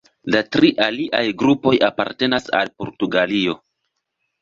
[0.35, 3.59] La tri aliaj grupoj apartenas al Portugalio.